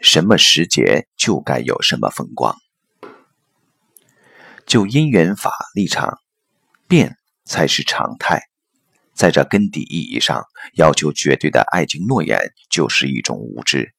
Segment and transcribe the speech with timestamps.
[0.00, 2.56] 什么时节就该有什么风光。
[4.66, 6.18] 就因缘法立场，
[6.88, 8.42] 变才是常态。
[9.14, 10.44] 在这根底意义上，
[10.74, 12.38] 要求绝对的爱情诺言
[12.68, 13.94] 就是一种无知。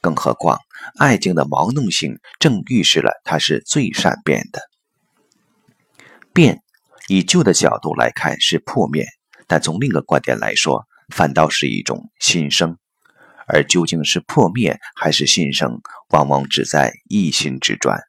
[0.00, 0.58] 更何况，
[0.98, 4.60] 爱情的毛弄性正预示了它是最善变的。
[6.32, 6.62] 变，
[7.08, 9.06] 以旧的角度来看是破灭，
[9.46, 12.76] 但从另一个观点来说，反倒是一种新生。
[13.48, 18.00] 而究竟是破灭还是新生，往往只在一心之转。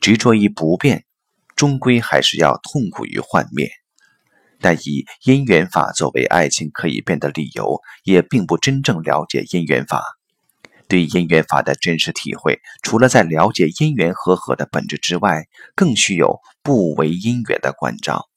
[0.00, 1.04] 执着于不变，
[1.54, 3.70] 终归还是要痛苦于幻灭。
[4.58, 10.02] 但以因缘法作为爱情可以变的理由，也并不真正了解因缘法。
[10.88, 15.44] 对因缘法的真实体会，除了在了解因缘和合的本质之外，
[15.74, 18.28] 更需有不为因缘的关照。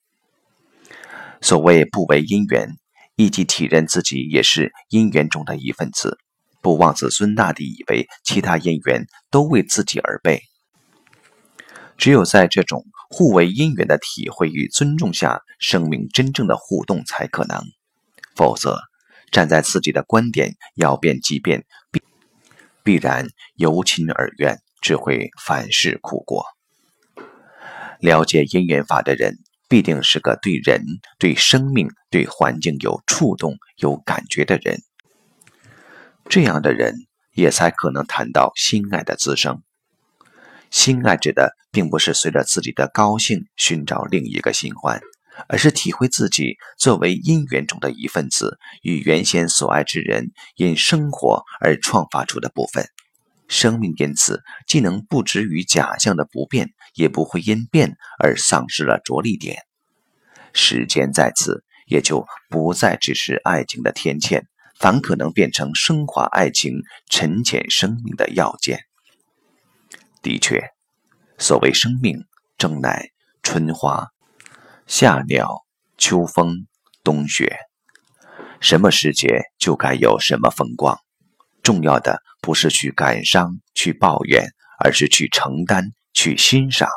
[1.42, 2.76] 所谓不为因缘，
[3.20, 6.18] 亦即体认自己也是因缘中的一份子，
[6.62, 10.42] 不妄自尊大地以为其他因缘都为自己而备。
[11.98, 17.62] 只有在这种互为因缘的体会与尊重下，生命真正的互动才可能。
[18.38, 18.80] 否则，
[19.34, 22.02] 站在自己的观点要变即变，必
[22.84, 26.46] 必然由亲而怨，只会反噬苦果。
[28.00, 29.40] 了解因缘法的人，
[29.70, 30.84] 必定是个对人、
[31.20, 34.82] 对生命、对环境有触动、有感觉的人。
[36.28, 36.96] 这样的人，
[37.34, 39.62] 也才可能谈到心爱的滋生。
[40.72, 45.02] 心爱指的，并不是随着自己的高兴寻找另一个新欢，
[45.48, 52.86] 而是体会自己作为因缘中的一份子，与原先所爱之人因生活而创发出的部分。
[53.50, 59.64] 生命因此既能不止于假象的不变，也不会因变而丧失了着力点。
[60.54, 64.44] 时间在此，也就不再只是爱情的天堑，
[64.80, 68.80] 反可能变成升华爱情、沉潜生命的要件。
[70.22, 70.70] 的确，
[71.38, 72.26] 所谓生命，
[72.58, 73.10] 正乃
[73.42, 74.10] 春花、
[74.86, 75.64] 夏鸟、
[75.98, 76.68] 秋风、
[77.04, 77.58] 冬雪。
[78.62, 81.00] 什么时节就该有什么风光。
[81.64, 84.50] 重要的不是去感伤、去抱怨，
[84.84, 86.90] 而是去承担、去欣赏。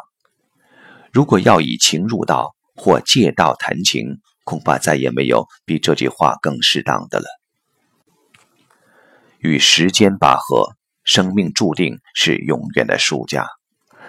[1.12, 7.26] 如果要以情入道或借道谈情，恐怕再也没有比这句话更适当的了。
[9.38, 10.76] 与时间拔河。
[11.04, 13.48] 生命注定是永远的输家，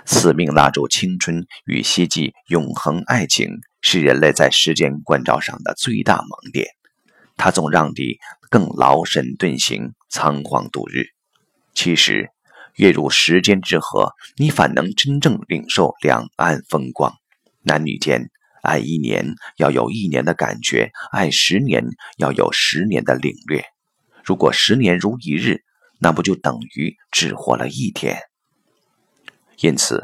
[0.06, 3.50] 死命拉住青春与希冀永恒爱情，
[3.82, 6.68] 是人类在时间关照上的最大盲点。
[7.36, 8.20] 它总让你
[8.52, 11.08] 更劳神顿行、仓皇度日。
[11.74, 12.30] 其实，
[12.76, 17.14] 跃入时间之河，你反能真正领受两岸风光。
[17.62, 18.30] 男女间
[18.62, 21.84] 爱一年，要有一年的感觉；爱十年，
[22.18, 23.64] 要有十年的领略。
[24.24, 25.64] 如果十年如一日，
[26.00, 28.18] 那不就等于只活了一天？
[29.60, 30.04] 因此，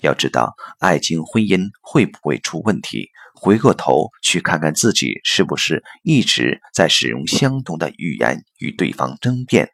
[0.00, 9.70] 要知道爱情婚姻会不会出问题，回过头去看看自己是不是一直在使用相同的语言与对方争辩，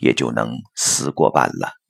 [0.00, 1.85] 也就能死过半了。